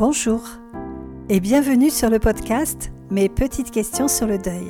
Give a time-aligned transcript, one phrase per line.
[0.00, 0.40] Bonjour
[1.28, 4.66] et bienvenue sur le podcast Mes petites questions sur le deuil.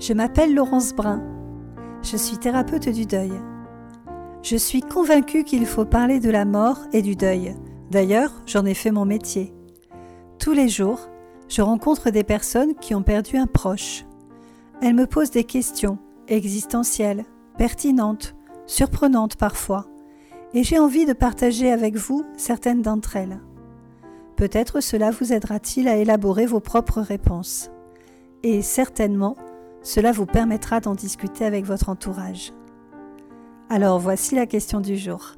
[0.00, 1.22] Je m'appelle Laurence Brun.
[2.02, 3.30] Je suis thérapeute du deuil.
[4.42, 7.54] Je suis convaincue qu'il faut parler de la mort et du deuil.
[7.92, 9.54] D'ailleurs, j'en ai fait mon métier.
[10.40, 11.08] Tous les jours,
[11.48, 14.04] je rencontre des personnes qui ont perdu un proche.
[14.82, 17.24] Elles me posent des questions existentielles,
[17.56, 18.34] pertinentes,
[18.66, 19.86] surprenantes parfois,
[20.54, 23.38] et j'ai envie de partager avec vous certaines d'entre elles.
[24.42, 27.70] Peut-être cela vous aidera-t-il à élaborer vos propres réponses.
[28.42, 29.36] Et certainement,
[29.84, 32.52] cela vous permettra d'en discuter avec votre entourage.
[33.70, 35.34] Alors voici la question du jour.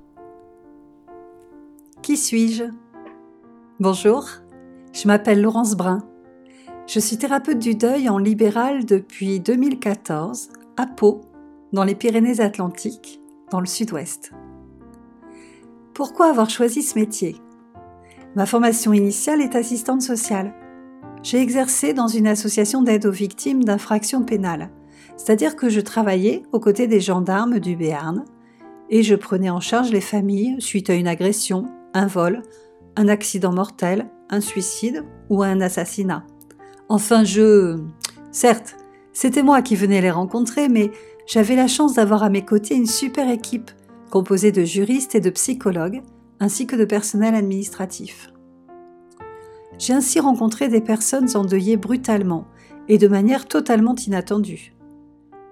[2.00, 2.64] Qui suis-je?
[3.78, 4.26] Bonjour,
[4.94, 6.02] je m'appelle Laurence Brun.
[6.86, 11.20] Je suis thérapeute du deuil en libéral depuis 2014 à Pau,
[11.74, 14.32] dans les Pyrénées-Atlantiques, dans le sud-ouest.
[15.92, 17.36] Pourquoi avoir choisi ce métier?
[18.36, 20.54] Ma formation initiale est assistante sociale.
[21.22, 24.70] J'ai exercé dans une association d'aide aux victimes d'infractions pénales,
[25.16, 28.24] c'est-à-dire que je travaillais aux côtés des gendarmes du Béarn
[28.90, 32.42] et je prenais en charge les familles suite à une agression, un vol,
[32.96, 36.26] un accident mortel, un suicide ou un assassinat.
[36.88, 37.78] Enfin, je...
[38.32, 38.76] Certes,
[39.12, 40.90] c'était moi qui venais les rencontrer, mais
[41.26, 43.70] j'avais la chance d'avoir à mes côtés une super équipe
[44.10, 46.02] composée de juristes et de psychologues
[46.40, 48.30] ainsi que de personnel administratif.
[49.78, 52.46] J'ai ainsi rencontré des personnes endeuillées brutalement
[52.88, 54.74] et de manière totalement inattendue.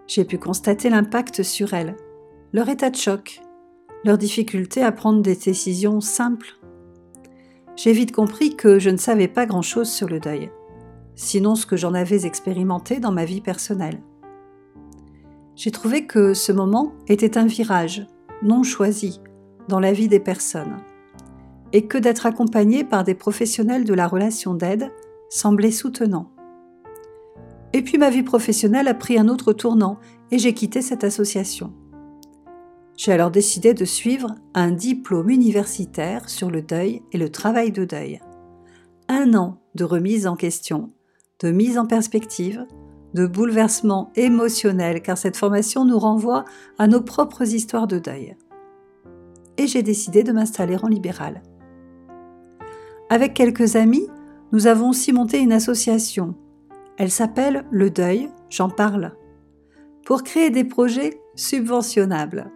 [0.06, 1.96] J'ai pu constater l'impact sur elles,
[2.52, 3.40] leur état de choc,
[4.04, 6.58] leur difficulté à prendre des décisions simples.
[7.76, 10.50] J'ai vite compris que je ne savais pas grand-chose sur le deuil,
[11.14, 14.02] sinon ce que j'en avais expérimenté dans ma vie personnelle.
[15.56, 18.06] J'ai trouvé que ce moment était un virage,
[18.42, 19.20] non choisi,
[19.68, 20.78] dans la vie des personnes,
[21.72, 24.90] et que d'être accompagné par des professionnels de la relation d'aide
[25.30, 26.30] semblait soutenant.
[27.72, 29.98] Et puis ma vie professionnelle a pris un autre tournant
[30.30, 31.72] et j'ai quitté cette association.
[32.96, 37.84] J'ai alors décidé de suivre un diplôme universitaire sur le deuil et le travail de
[37.84, 38.20] deuil.
[39.08, 40.90] Un an de remise en question,
[41.40, 42.66] de mise en perspective,
[43.14, 46.44] de bouleversement émotionnel car cette formation nous renvoie
[46.78, 48.36] à nos propres histoires de deuil
[49.66, 51.42] j'ai décidé de m'installer en libéral.
[53.10, 54.06] Avec quelques amis,
[54.52, 56.34] nous avons aussi monté une association.
[56.96, 59.12] Elle s'appelle Le Deuil, j'en parle,
[60.04, 62.50] pour créer des projets subventionnables.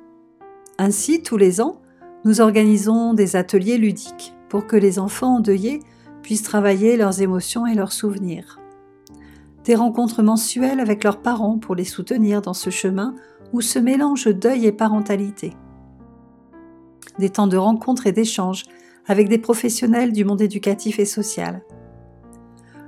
[0.78, 1.80] Ainsi, tous les ans,
[2.24, 5.80] nous organisons des ateliers ludiques pour que les enfants endeuillés
[6.22, 8.60] puissent travailler leurs émotions et leurs souvenirs.
[9.64, 13.14] Des rencontres mensuelles avec leurs parents pour les soutenir dans ce chemin
[13.52, 15.52] où se mélangent deuil et parentalité
[17.18, 18.64] des temps de rencontres et d'échanges
[19.06, 21.62] avec des professionnels du monde éducatif et social.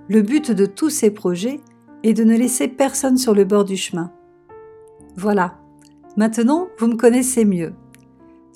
[0.08, 1.60] Le but de tous ces projets
[2.02, 4.12] est de ne laisser personne sur le bord du chemin.
[5.16, 5.58] Voilà,
[6.16, 7.74] maintenant vous me connaissez mieux.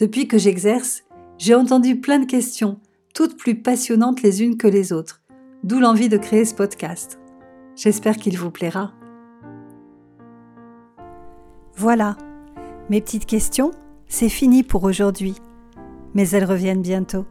[0.00, 1.05] Depuis que j'exerce,
[1.39, 2.81] j'ai entendu plein de questions,
[3.15, 5.23] toutes plus passionnantes les unes que les autres,
[5.65, 7.19] d'où l'envie de créer ce podcast.
[7.77, 8.93] J'espère qu'il vous plaira.
[11.77, 12.17] Voilà,
[12.91, 13.73] mes petites questions,
[14.09, 15.34] c'est fini pour aujourd'hui
[16.15, 17.27] mais elles reviennent bientôt.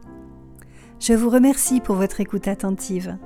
[1.00, 3.16] Je vous remercie pour votre écoute attentive.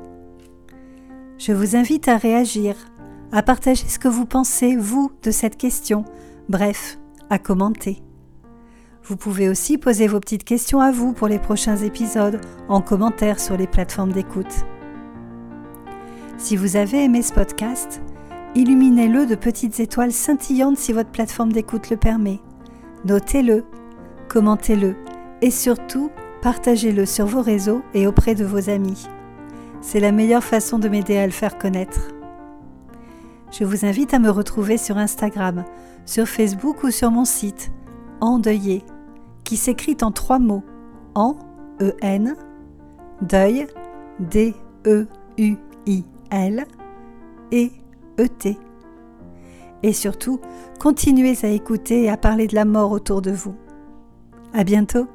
[1.38, 2.74] Je vous invite à réagir,
[3.32, 6.04] à partager ce que vous pensez, vous, de cette question,
[6.48, 8.02] bref, à commenter.
[9.04, 13.38] Vous pouvez aussi poser vos petites questions à vous pour les prochains épisodes en commentaire
[13.38, 14.64] sur les plateformes d'écoute.
[16.38, 18.00] Si vous avez aimé ce podcast,
[18.54, 22.40] illuminez-le de petites étoiles scintillantes si votre plateforme d'écoute le permet.
[23.04, 23.64] Notez-le,
[24.28, 24.96] commentez-le
[25.42, 26.10] et surtout,
[26.42, 29.06] partagez-le sur vos réseaux et auprès de vos amis.
[29.80, 32.08] C'est la meilleure façon de m'aider à le faire connaître.
[33.52, 35.64] Je vous invite à me retrouver sur Instagram,
[36.04, 37.70] sur Facebook ou sur mon site
[38.20, 38.84] Endeuillé,
[39.44, 40.64] qui s'écrit en trois mots
[41.14, 41.36] En,
[41.80, 42.34] E-N,
[43.22, 43.66] Deuil,
[44.18, 45.06] D-E-U-I-L,
[47.52, 47.70] et
[48.18, 48.58] E-T.
[49.82, 50.40] Et surtout,
[50.80, 53.54] continuez à écouter et à parler de la mort autour de vous.
[54.52, 55.06] À bientôt!